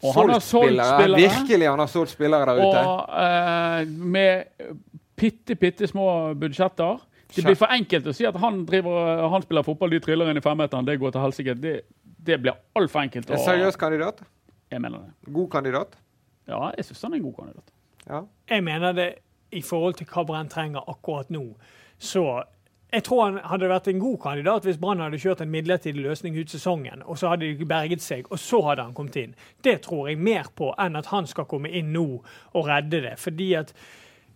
[0.00, 1.20] Og han har solgt spillere.
[1.20, 2.82] Virkelig han har solgt spillere der ute.
[2.88, 4.74] Og eh, med
[5.20, 7.00] bitte, bitte små budsjetter.
[7.34, 10.40] Det blir for enkelt å si at han, driver, han spiller fotball, de triller inn
[10.40, 11.54] i femmeteren, det går til helsike.
[11.62, 13.30] Det, det, blir altfor enkelt.
[13.30, 14.22] En seriøs kandidat?
[14.70, 15.34] Jeg mener det.
[15.34, 15.94] God kandidat?
[16.50, 17.74] Ja, jeg syns han er en god kandidat.
[18.08, 18.22] Ja.
[18.50, 19.10] Jeg mener det
[19.54, 21.44] i forhold til hva Brann trenger akkurat nå.
[21.98, 22.24] Så
[22.92, 26.36] jeg tror han hadde vært en god kandidat hvis Brann hadde kjørt en midlertidig løsning
[26.38, 29.34] ut sesongen, og så hadde de berget seg, og så hadde han kommet inn.
[29.64, 33.18] Det tror jeg mer på enn at han skal komme inn nå og redde det.
[33.18, 33.74] fordi at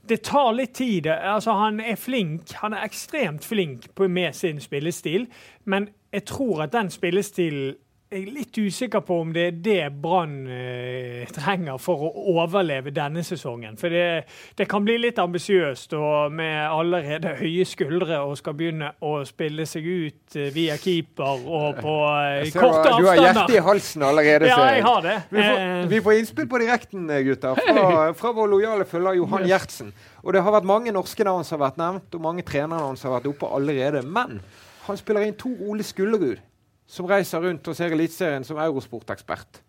[0.08, 1.06] det tar litt tid.
[1.06, 2.52] Altså, han er flink.
[2.60, 5.26] Han er ekstremt flink med sin spillestil,
[5.64, 7.74] men jeg tror at den spillestilen
[8.14, 12.92] jeg er litt usikker på om det er det Brann eh, trenger for å overleve
[12.94, 13.74] denne sesongen.
[13.80, 14.26] For det,
[14.58, 19.66] det kan bli litt ambisiøst og med allerede høye skuldre og skal begynne å spille
[19.66, 23.02] seg ut eh, via keeper og på eh, korte avstander.
[23.02, 24.50] Du har hjertet i halsen allerede.
[24.52, 25.18] Ja, jeg har det.
[25.32, 29.20] Vi får, eh, vi får innspill på direkten, eh, gutter, fra, fra vår lojale følger
[29.24, 29.94] Johan Gjertsen.
[30.22, 33.10] Og det har vært mange norske navn som har vært nevnt, og mange trenernavn som
[33.10, 34.06] har vært oppe allerede.
[34.06, 34.38] Men
[34.86, 36.38] han spiller inn to Ole Skullerud
[36.86, 39.62] som reiser rundt og ser Eliteserien som eurosportekspert?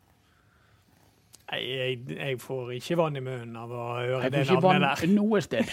[1.45, 5.11] Nei, Jeg, jeg, får ikke vann i munnen av å høre det navnet der.
[5.13, 5.69] Noe sted.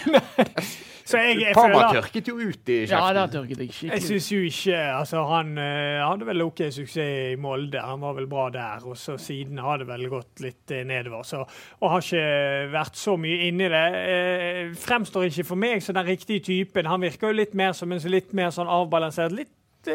[1.09, 2.93] så jeg, jeg Parma føler, tørket jo ut i kjeften.
[2.93, 3.95] Ja, det tørket jeg skikkelig.
[3.95, 6.99] Jeg syns jo ikke altså Han uh, hadde vel OK suksess
[7.33, 7.81] i Molde.
[7.81, 8.85] Han var vel bra der.
[8.85, 11.25] Og så siden har det vel gått litt uh, nedover.
[11.25, 11.41] Så,
[11.81, 13.83] og har ikke vært så mye inni det.
[13.97, 16.91] Uh, fremstår ikke for meg som den riktige typen.
[16.91, 19.33] Han virker jo litt mer som en litt mer sånn avbalansert.
[19.33, 19.49] litt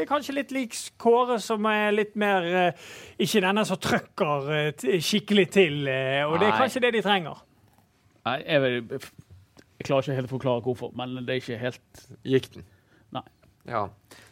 [0.09, 2.89] kanskje litt lik Kåre, som er litt mer eh,
[3.25, 5.79] Ikke denne som trøkker eh, skikkelig til.
[6.29, 7.45] Og det er kanskje det de trenger.
[8.29, 8.79] Nei, jeg, vil,
[9.79, 12.67] jeg klarer ikke helt å forklare hvorfor, men det er ikke helt Gikk den?
[13.17, 13.25] Nei.
[13.69, 13.87] Ja.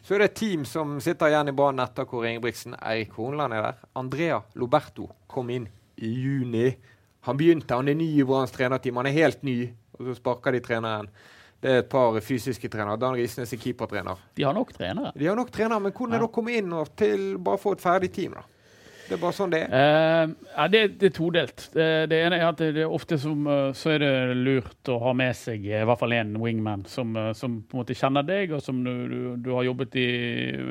[0.05, 2.77] Så er det et team som sitter igjen i banen etter Kåre Ingebrigtsen.
[2.79, 3.81] Eirik Hornland er der.
[3.99, 5.65] Andrea Loberto kom inn
[5.97, 6.69] i juni.
[7.27, 9.01] Han begynte, han er ny i Branns trenerteam.
[9.01, 9.57] Han er helt ny,
[9.97, 11.09] og så sparker de treneren.
[11.61, 12.99] Det er et par fysiske trenere.
[13.01, 14.19] Dan Risnes er keepertrener.
[14.37, 15.13] De har nok trenere.
[15.17, 17.73] De har nok trenere, Men hvordan er det å komme inn og til bare få
[17.77, 18.37] et ferdig team?
[18.37, 18.45] da?
[19.07, 19.71] Det er bare sånn det er?
[19.71, 21.63] Uh, ja, det, det, er todelt.
[21.71, 24.97] Det, det, ene er at det, er ofte som, uh, så er det lurt å
[25.05, 28.51] ha med seg i hvert fall én wingman som, som, på en måte kjenner deg,
[28.57, 30.07] og som du, du, du har jobbet i,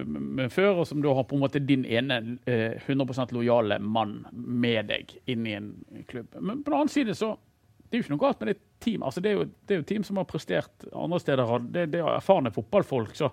[0.04, 4.92] med før, og som du har på en måte din ene 100% lojale mann med
[4.92, 5.72] deg inn i en
[6.10, 6.36] klubb.
[6.36, 7.32] Men på den annen side så
[7.96, 9.04] det er jo ikke noe galt med det team.
[9.08, 11.52] Altså, det, er jo, det er jo team som har prestert andre steder.
[11.64, 13.14] Det, det er erfarne fotballfolk.
[13.16, 13.30] Så,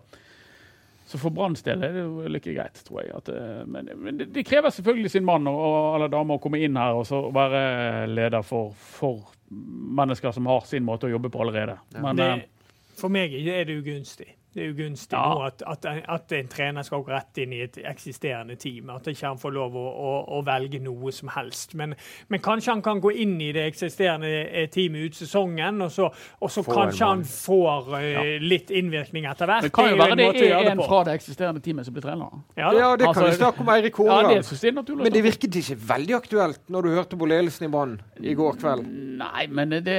[1.04, 3.12] så for Branns del er det jo like greit, tror jeg.
[3.18, 6.44] At, eh, men, men det, det, krever selvfølgelig sin mann og, og eller dame å
[6.44, 11.12] komme inn her og så være leder for, for, mennesker som har sin måte å
[11.12, 11.76] jobbe på allerede.
[12.00, 14.32] Men, det, eh, for meg er det ugunstig.
[14.54, 15.24] Det er ugunstig ja.
[15.34, 18.92] nå at, at, at, en trener skal gå rett inn i et eksisterende team.
[18.94, 21.74] At ikke han får lov å, å, å velge noe som helst.
[21.80, 21.96] Men,
[22.30, 26.10] men, kanskje han kan gå inn i det eksisterende eh, teamet ut sesongen, og så,
[26.38, 28.26] og så kanskje han får uh, ja.
[28.44, 29.66] litt innvirkning etter hvert.
[29.66, 32.38] Det kan jo være det er en fra det eksisterende teamet som blir trener.
[32.60, 34.94] Ja, ja det kan altså, vi snakke om Eirik Horneland.
[35.02, 38.62] men det virket ikke veldig aktuelt når du hørte på ledelsen i Brann i går
[38.62, 38.86] kveld?
[39.18, 39.98] Nei, men det,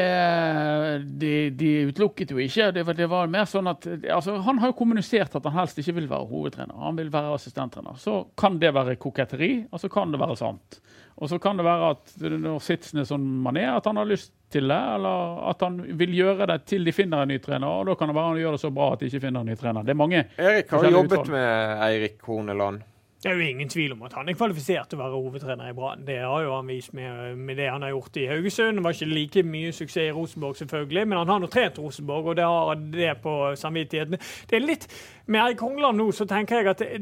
[1.19, 2.71] de, de utelukket jo ikke.
[2.75, 5.79] Det var, det var mer sånn at altså, han har jo kommunisert at han helst
[5.83, 6.77] ikke vil være hovedtrener.
[6.85, 7.99] Han vil være assistenttrener.
[8.01, 10.81] Så kan det være koketteri, og så kan det være sant.
[11.15, 14.09] Og så kan det være at når sitsen er sånn man er, at han har
[14.09, 17.69] lyst til det, eller at han vil gjøre det til de finner en ny trener.
[17.71, 19.53] Og da kan det være han gjør det så bra at de ikke finner en
[19.53, 19.87] ny trener.
[19.87, 21.31] Det er mange Erik har jobbet utvalg.
[21.37, 22.83] med Eirik Horneland.
[23.25, 25.75] Det er jo ingen tvil om at han er kvalifisert til å være hovedtrener i
[25.77, 26.03] Brann.
[26.05, 28.77] Det har jo han vist med, med, det han har gjort i Haugesund.
[28.77, 32.29] Det var ikke like mye suksess i Rosenborg, selvfølgelig, men han har nå trent Rosenborg,
[32.29, 34.21] og det har det på samvittigheten.
[34.51, 34.85] Det er litt
[35.25, 36.99] Med Erik Hongland nå så tenker jeg at det,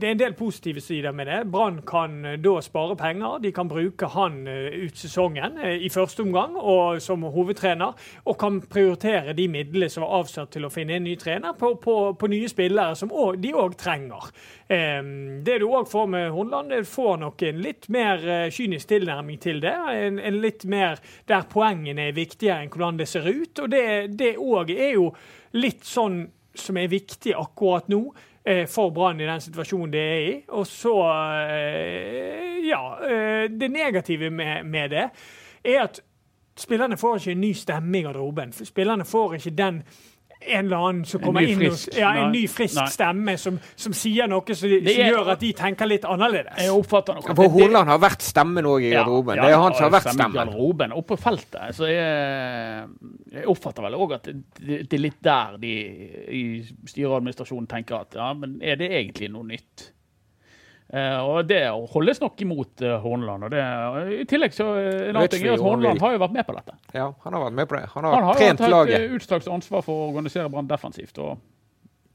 [0.00, 1.38] det er en del positive sider med det.
[1.52, 3.38] Brann kan eh, da spare penger.
[3.42, 7.92] De kan bruke han eh, ut sesongen eh, i første omgang og som hovedtrener,
[8.24, 11.74] og kan prioritere de midlene som er avsatt til å finne en ny trener, på,
[11.82, 14.30] på, på nye spillere som de òg trenger.
[14.70, 18.22] Det du òg får med Hornland, får nok en litt mer
[18.54, 19.74] kynisk tilnærming til det.
[19.74, 23.64] En, en litt mer der poengene er viktigere enn hvordan det ser ut.
[23.64, 25.08] Og det òg er jo
[25.58, 26.22] litt sånn
[26.54, 28.04] som er viktig akkurat nå.
[28.44, 30.36] Eh, for Brann i den situasjonen det er i.
[30.48, 30.94] Og så
[31.48, 32.84] eh, Ja.
[33.04, 35.08] Eh, det negative med, med det
[35.64, 36.00] er at
[36.56, 38.52] spillerne får ikke en ny stemme i garderoben.
[38.52, 39.82] Spillerne får ikke den
[40.40, 42.86] en eller annen som kommer inn og, ja, En ny, frisk Nei.
[42.88, 46.56] stemme som, som sier noe som, som er- gjør at de tenker litt annerledes.
[46.56, 49.36] Jeg oppfatter nok For det- det- har vært stemmen òg i garderoben.
[49.36, 50.92] det er han som har vært stemmen garderoben.
[50.96, 52.88] Og på feltet så jeg,
[53.32, 55.74] jeg oppfatter vel òg at det, det, det er litt der de
[56.30, 56.42] i
[56.88, 59.90] styreadministrasjonen tenker at ja, men er det egentlig noe nytt?
[60.92, 61.60] Eh, og det
[61.92, 63.46] holdes nok imot uh, Horneland.
[63.46, 63.62] Og det,
[64.16, 66.56] I tillegg så eh, en annen ting er at Horneland har jo vært med på
[66.56, 66.74] dette.
[66.96, 67.84] Ja, han har vært med på det.
[67.94, 69.04] Han har, Han har trent hatt et laget.
[69.04, 71.20] eh, utstrakt ansvar for å organisere Brann defensivt.
[71.22, 71.38] og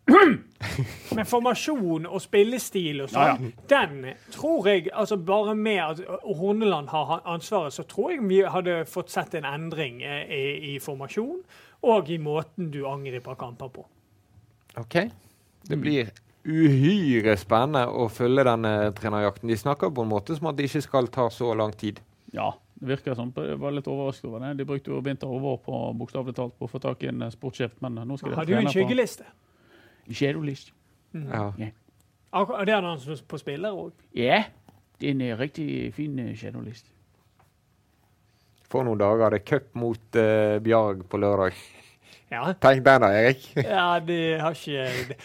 [1.15, 3.95] Men formasjon og spillestil og Ja, sånn, den
[4.35, 9.09] tror jeg altså Bare med at Horneland har ansvaret, så tror jeg vi hadde fått
[9.09, 11.39] sett en endring eh, i, i formasjon
[11.85, 13.83] og i måten du angriper kamper på.
[14.81, 14.95] Ok.
[15.69, 16.09] Det blir
[16.45, 19.49] uhyre spennende å følge denne trenerjakten.
[19.49, 21.99] De snakker på en måte som at det ikke skal ta så lang tid.
[22.36, 23.31] Ja, det virker sånn.
[23.38, 24.53] Jeg var litt overrasket over det.
[24.60, 27.25] De brukte jo vinter og vår på bokstavelig talt på å få tak i en
[27.25, 29.27] eh, sportssjef, men nå skal de Har du en skyggeliste?
[30.12, 30.73] Skjedolist.
[31.15, 31.47] Ja.
[32.36, 33.93] Akkurat- Det hadde han som på spiller òg.
[34.13, 34.43] Ja,
[34.99, 36.91] det er en eh, riktig fin shadowlist.
[38.69, 41.53] For noen dager er det cup mot uh, Bjarg på lørdag.
[42.34, 42.47] Ja.
[42.60, 43.43] Tenk den da, Erik.
[43.55, 45.15] ja, de har ikke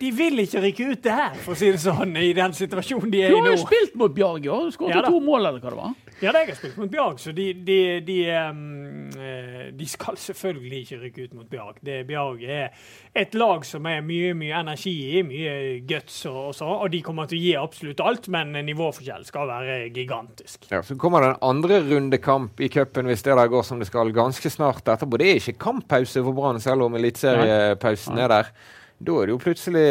[0.00, 3.10] De vil ikke rykke ut det her, for å si det sånn, i den situasjonen
[3.12, 3.42] de er i nå.
[3.44, 4.70] Du har jo spilt mot Bjarg i år.
[4.72, 5.98] Skåret Ja to mål, eller hva det var.
[6.20, 10.80] Ja, det har jeg spilt mot Bjarg, så de, de, de, eh, de skal selvfølgelig
[10.86, 11.82] ikke rykke ut mot Bjarg.
[11.84, 12.88] Det, Bjarg er
[13.20, 15.54] et lag som er mye mye energi i, mye
[15.88, 19.52] guts og, og så, og de kommer til å gi absolutt alt, men nivåforskjell skal
[19.52, 20.68] være gigantisk.
[20.72, 23.88] Ja, Så kommer det en andre rundekamp i cupen hvis det der går som det
[23.90, 25.20] skal, ganske snart etterpå.
[25.20, 28.52] Det er ikke kamppause for Brann, selv om eliteseriepausen er der.
[29.00, 29.84] Da er det jo plutselig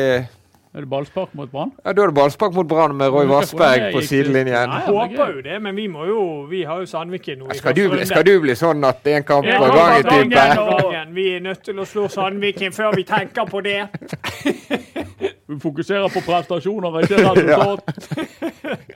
[0.69, 1.71] Er det ballspark mot Brann?
[1.85, 4.69] Ja, Da er det ballspark mot Brann med Roy Vassberg på sidelinjen.
[4.69, 6.19] Jeg håper jo det, men vi må jo
[6.49, 9.15] Vi har jo Sandviken nå i Skal du, bli, skal du bli sånn at det
[9.15, 11.13] er en kamp på gangen av gangen, type?
[11.15, 13.79] Vi er nødt til å slå Sandviken før vi tenker på det.
[15.49, 17.81] Vi fokuserer på prestasjoner, ikke resultat.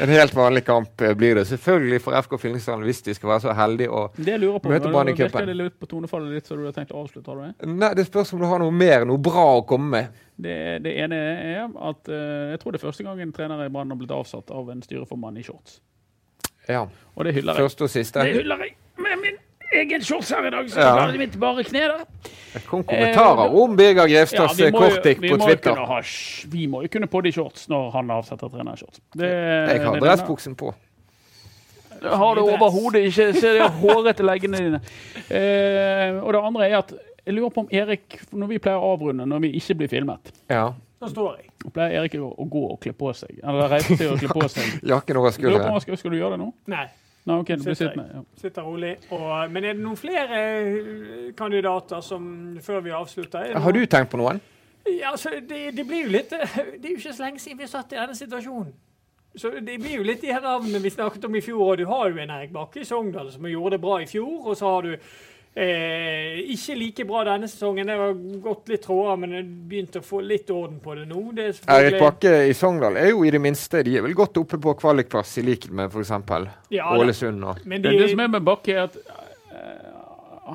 [0.00, 3.42] En helt vanlig kamp eh, blir det selvfølgelig for FK Fyllingsdalen hvis de skal være
[3.44, 5.50] så heldige å Det jeg lurer på, Møter Brann i cupen.
[5.50, 7.28] det litt på tonefallet ditt, så du har tenkt å avslutte?
[7.28, 7.68] Har du det?
[7.74, 10.24] Nei, det spørs om du har noe mer, noe bra å komme med.
[10.40, 13.68] Det, det ene er at uh, jeg tror det er første gang en trener i
[13.74, 15.82] Brann har blitt avsatt av en styreformann i shorts.
[16.70, 16.86] Ja.
[17.16, 17.68] Og det hyller jeg.
[17.68, 18.24] Første og siste.
[18.24, 19.40] Det hyller jeg med min
[19.72, 20.92] egen shorts her i dag, så Ja.
[20.96, 22.04] klarer mitt bare kne der.
[22.52, 25.76] Det kom kommentarer om Birger Grevstads ja, vi på Twitter.
[25.86, 26.00] ha
[26.50, 29.00] Vi må jo kunne på de shorts når han avsetter trener trenershorts.
[29.14, 29.20] shorts.
[29.20, 30.74] Jeg har dressbuksen på.
[32.00, 33.32] Det har du overhodet ikke.
[33.36, 34.80] Se de hårete leggene dine.
[35.30, 36.92] Eh, og det andre er at
[37.26, 40.32] jeg lurer på om Erik, når vi pleier å avrunde når vi ikke blir filmet,
[40.50, 40.72] Ja.
[41.00, 41.72] Da står jeg.
[41.72, 43.38] pleier Erik å, å gå og kle på seg.
[43.46, 44.80] Eller reise til å kle på seg.
[44.90, 45.80] Jakken over Jeg skulderen.
[45.96, 46.52] skal du gjøre det nå?
[46.66, 46.88] Nei.
[47.30, 48.06] Nei, ok, du blir sittende.
[48.14, 48.22] Ja.
[48.42, 48.92] Sitter rolig.
[49.14, 52.24] Og, men er det noen flere eh, kandidater som
[52.62, 53.50] før vi avslutter?
[53.54, 54.42] Er Har du tenkt på noen?
[54.88, 57.60] Ja, altså, det, det blir jo litt eh, Det er jo ikke så lenge siden
[57.60, 58.72] vi satt i denne situasjonen.
[59.38, 61.60] Så det blir jo litt de her navnene vi snakket om i fjor.
[61.68, 64.40] Og du har jo en Erik Bakke i Sogndal som gjorde det bra i fjor.
[64.50, 64.96] Og så har du
[65.54, 67.86] eh, ikke like bra denne sesongen.
[67.90, 71.24] Det har gått litt tråder, men jeg begynte å få litt orden på det nå.
[71.36, 74.40] Det er Erik Bakke i Sogndal er jo i det minste De er vel godt
[74.42, 76.14] oppe på kvalikplass, i likhet med f.eks.
[76.74, 76.92] Ja.
[76.96, 77.44] Ålesund.
[77.44, 78.96] og Men Det, de, det som er med Bakke, er at
[79.50, 79.89] eh,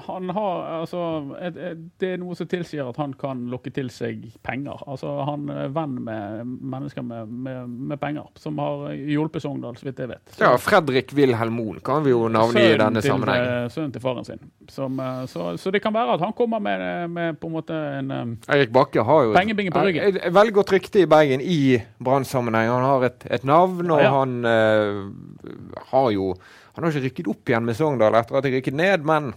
[0.07, 0.99] han har altså
[1.41, 4.81] et, et, Det er noe som tilsier at han kan lokke til seg penger.
[4.87, 9.85] Altså Han er venn med mennesker med, med, med penger, som har hjulpet Sogndal, så
[9.89, 10.21] vidt jeg vet.
[10.35, 13.65] Så- Ja, Fredrik Wilhelm Moen kan vi jo navngi i denne sammenhengen.
[13.65, 14.39] eh, Sønnen til faren sin.
[14.69, 17.73] Som, eh, så, så det kan være at han kommer med, med på en måte
[17.99, 20.03] en eh, Erik Bakke har jo pengebinge på ryggen.
[20.03, 22.69] et, et veldig godt rykte i Bergen i Brann-sammenheng.
[22.69, 24.11] Han har et, et navn, og Ja, ja.
[24.19, 26.35] han uh, har jo
[26.75, 29.29] Han har ikke rykket opp igjen med Sogndal etter at de rykket ned, men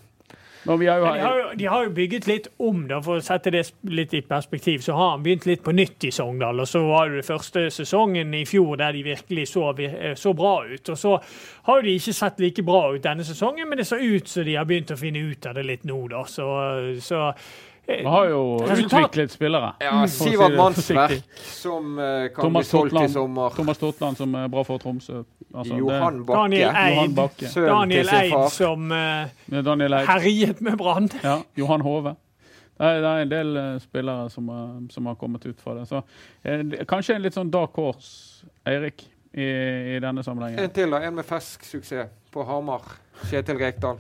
[0.91, 3.25] har jo, Men de, har jo, de har jo bygget litt om, da, for å
[3.25, 4.83] sette det litt i perspektiv.
[4.85, 6.61] Så har han begynt litt på nytt i Sogndal.
[6.61, 9.71] og Så var det første sesongen i fjor der de virkelig så,
[10.19, 10.89] så bra ut.
[10.89, 11.15] Og så
[11.69, 14.59] har de ikke sett like bra ut denne sesongen, men det ser ut som de
[14.59, 16.25] har begynt å finne ut av det litt nå, da.
[16.29, 16.49] Så,
[17.05, 17.51] så eh,
[17.89, 19.71] vi har jo Resultat- utviklet spillere.
[19.81, 23.51] ja, Sivert Mannsverk, som uh, kan Thomas bli solgt i Totland, sommer.
[23.57, 25.23] Thomas Totland, som er bra for Tromsø.
[25.55, 27.51] Altså, Johan Bakke, Daniel Eid, Johan Bakke.
[27.55, 30.07] Daniel Eid som uh, med Daniel Eid.
[30.11, 31.09] herjet med Brann.
[31.25, 32.15] Ja, Johan Hove.
[32.79, 35.75] Det er, det er en del uh, spillere som, har- som har kommet ut fra
[35.81, 35.87] det.
[35.89, 36.03] Så,
[36.87, 39.49] kanskje en litt sånn dark horse, Eirik, i,
[39.97, 40.61] i denne sammenhengen.
[40.63, 41.01] En til, da.
[41.09, 42.85] En med fersk suksess på Hamar.
[43.31, 43.99] Kjetil Rekdal.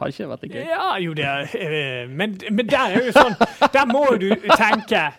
[0.00, 0.62] Har ikke vært det gøy.
[0.68, 3.36] Ja, jo, det er eh, men, men der er jo sånn
[3.74, 5.10] Der må du tenke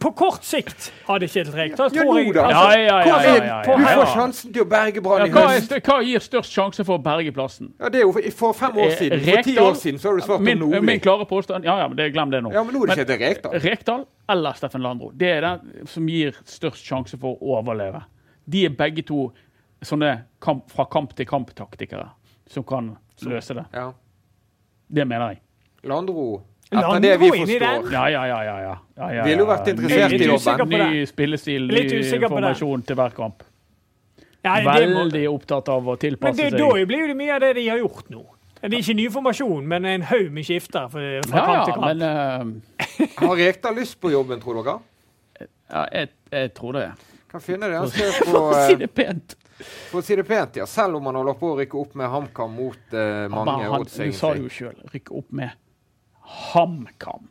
[0.00, 2.44] på kort sikt har det Kjetil Rekdal, Ja, tror nå jeg da.
[2.48, 5.26] Ja, ja, ja, hvor ja, ja, på Du får sjansen til å berge Ja, Brann
[5.26, 5.74] i hva, høst.
[5.76, 7.68] er, hva gir størst sjanse for å berge plassen?
[7.76, 10.16] Ja, det er jo For fem år Eh, siden, for ti år siden, så har
[10.16, 10.80] du svart på om Nordli.
[10.88, 12.54] min klare påstand Ja, ja, men det, glem det nå.
[12.56, 13.58] Ja, men nå er det Kjetil Rekdal.
[13.66, 15.10] Rekdal eller Steffen Landro.
[15.12, 18.00] Det er den som gir størst sjanse for å overleve.
[18.48, 19.26] De er begge to
[19.84, 22.08] sånne kamp, fra kamp til kamp-taktikere
[22.48, 22.94] som kan
[23.28, 23.68] løse det.
[23.76, 23.90] Ja.
[24.92, 25.40] Det mener jeg.
[25.88, 27.82] Landro, etter Landro det vi inni den?
[27.82, 28.42] forstår Ja, ja, ja.
[28.44, 28.74] ja, ja.
[28.96, 30.76] ja, ja, Ville jo vært interessert i jobben.
[30.92, 33.42] Ny spillestil, ny formasjon til hver kamp.
[34.42, 36.58] Ja, Veldig opptatt av å Men tilpasse det, seg.
[36.58, 38.22] da blir det mye av det de har gjort nå.
[38.62, 41.74] Det er ikke ny formasjon, men en haug med skifter fra fra Ja, kamp til
[41.74, 41.86] kamp.
[41.88, 43.08] men uh...
[43.18, 44.76] Har Rekdal lyst på jobben, tror dere?
[45.72, 46.84] ja, jeg, jeg tror det.
[47.32, 47.78] Kan finne det.
[47.80, 49.36] Han skrev på For å si eh, det pent.
[49.90, 50.66] For å si det pent, ja.
[50.68, 53.96] Selv om han holder på å rykke opp med HamKam mot uh, mange han, odds,
[53.96, 54.82] du sa det jo sjøl.
[54.92, 55.54] Rykke opp med
[56.52, 57.30] HamKam.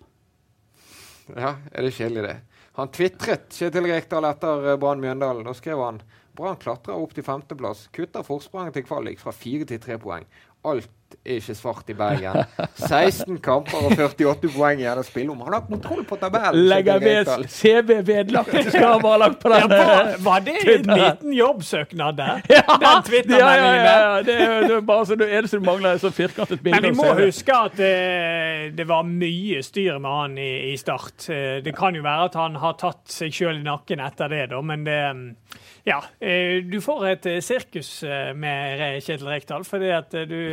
[1.36, 2.64] Ja, er det kjedelig, det?
[2.80, 5.46] Han tvitret Kjetil Rekdal etter eh, Brann Mjøndalen.
[5.46, 6.02] Da skrev han
[6.38, 10.26] Brann klatrer opp til femteplass, kutter forspranget til kvalik fra fire til tre poeng.
[10.68, 10.90] Alt
[11.26, 12.44] er ikke svart i Bergen.
[12.76, 15.42] 16 kamper og 48 poeng igjen å spille om.
[15.46, 16.68] Han har kontroll på tabellen.
[16.70, 17.46] Legger Kjetil Rekdal.
[17.46, 18.58] ved CV vedlagt.
[18.72, 19.76] Skal han lagt på den.
[19.76, 22.44] var, var det en liten jobbsøknad der?
[22.52, 24.22] Ja, Den ja, ja, Twitter-meldingen ja, ja.
[24.28, 26.82] Det er jo bare så det eneste du mangler, er så firkantet bilde.
[26.82, 31.28] Men vi må huske at uh, det var mye styr med han i, i start.
[31.30, 34.48] Uh, det kan jo være at han har tatt seg sjøl i nakken etter det,
[34.54, 35.28] da, men det mm,
[35.84, 36.04] Ja.
[36.20, 39.82] Eh, du får et eh, sirkus eh, med Kjetil Rekdal, for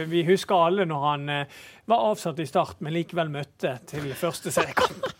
[0.08, 1.28] vi husker alle når han
[1.88, 5.04] var avsatt i start, men likevel møtte til første seriekamp.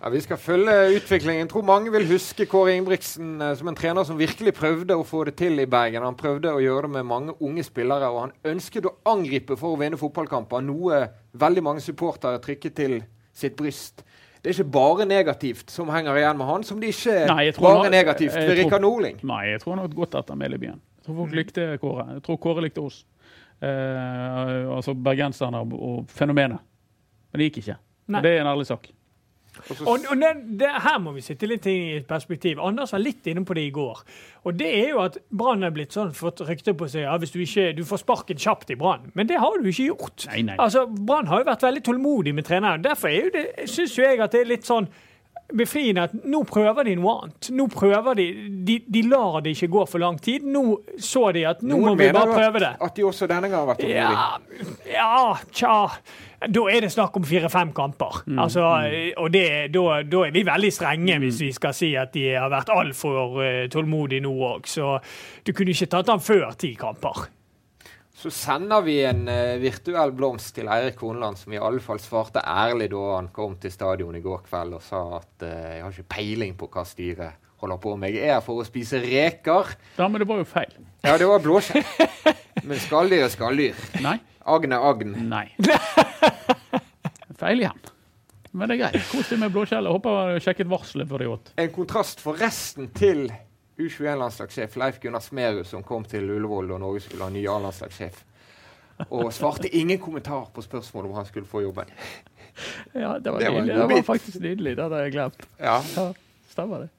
[0.00, 1.42] Ja, Vi skal følge utviklingen.
[1.42, 5.26] Jeg tror mange vil huske Kåre Ingebrigtsen som en trener som virkelig prøvde å få
[5.28, 6.00] det til i Bergen.
[6.00, 9.76] Han prøvde å gjøre det med mange unge spillere, og han ønsket å angripe for
[9.76, 10.64] å vinne fotballkamper.
[10.64, 11.02] Noe
[11.36, 12.96] veldig mange supportere trykket til
[13.36, 14.00] sitt bryst.
[14.42, 17.50] Det er ikke bare negativt som henger igjen med han, som det ikke er Nei,
[17.52, 19.18] bare han- negativt ved Rikard Norling.
[19.22, 20.80] Nei, jeg tror han har gått godt etter Melebyen.
[20.80, 21.18] Jeg tror Mm.
[21.20, 22.06] folk likte Kåre.
[22.14, 23.04] Jeg tror Kåre likte oss.
[23.62, 26.58] Eh, altså bergenserne og, og fenomenet.
[27.32, 27.76] Men det gikk ikke.
[28.08, 28.22] Nei.
[28.22, 28.88] Det er en ærlig sak.
[29.58, 32.58] Og så- Og, og det, det, her må vi sitte litt i et perspektiv.
[32.62, 34.02] Anders var litt inne på det i går.
[34.44, 37.32] Og det er jo at Brann er blitt sånn fått rykte på seg ja, hvis
[37.34, 39.10] du ikke du får sparken kjapt i Brann.
[39.14, 40.26] Men det har du ikke gjort.
[40.30, 40.56] Nei, nei.
[40.56, 42.82] Altså, Brann har jo vært veldig tålmodig med treneren.
[42.82, 44.88] Derfor er jo det, syns jo jeg at det er litt sånn
[45.56, 47.50] befriende at nå prøver de noe annet.
[47.56, 48.26] Nå prøver De
[48.66, 50.44] de, de lar det ikke gå for lang tid.
[50.46, 50.62] Nå
[50.98, 52.72] så de at nå må vi bare prøve det.
[52.76, 54.92] at, at de også denne gangen har vært tålmodige.
[54.92, 55.74] Ja, ja, tja.
[56.40, 58.22] Da er det snakk om fire-fem kamper.
[58.26, 58.62] Mm, Altså,
[59.20, 62.48] Og det, da, da er vi veldig strenge hvis vi skal si at de har
[62.52, 64.66] vært altfor uh, tålmodige nå òg.
[64.70, 64.94] Så
[65.44, 67.26] du kunne ikke tatt han før ti kamper.
[68.20, 72.42] Så sender vi en uh, virtuell blomst til Eirik Horneland, som i alle fall svarte
[72.44, 75.94] ærlig da han kom til stadion i går kveld og sa at uh, jeg har
[75.94, 78.12] ikke peiling på hva styret holder på med.
[78.12, 79.72] Jeg er her for å spise reker.
[79.96, 80.76] Ja, men det var jo feil.
[81.00, 81.84] Ja, det var blåskjell.
[82.68, 83.80] Men skalldyr er skalldyr.
[84.04, 84.18] Nei.
[84.52, 85.16] Agn er agn.
[85.30, 85.46] Nei.
[87.40, 87.84] Feil igjen.
[88.52, 89.04] Men det er greit.
[89.14, 89.96] Kos deg med blåskjellet.
[89.96, 91.52] Håper du sjekket varselet før de åt.
[91.60, 93.30] En kontrast for resten til
[93.80, 98.22] U21-landslagssjef Leif Gunnar Smerud, som kom til Ullevål da Norge skulle ha ny A-landslagssjef.
[99.08, 101.88] Og svarte ingen kommentar på spørsmålet om han skulle få jobben.
[102.92, 103.76] Ja, det var, Det var nydelig.
[103.76, 104.76] Det var faktisk nydelig.
[104.76, 105.44] Det hadde jeg glemt.
[105.58, 105.76] Ja.
[105.96, 106.08] Ja,
[106.50, 106.90] stemmer det.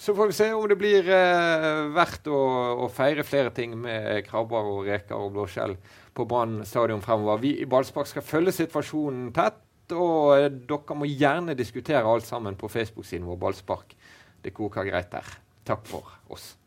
[0.00, 2.38] Så får vi se om det blir eh, verdt å,
[2.86, 5.74] å feire flere ting med krabber og reker og blåskjell
[6.16, 7.42] på Brann stadion fremover.
[7.42, 9.60] Vi i Ballspark skal følge situasjonen tett,
[9.92, 13.92] og eh, dere må gjerne diskutere alt sammen på Facebook-siden vår Ballspark.
[14.40, 15.28] Det koker greit der.
[15.64, 16.59] Takk for oss.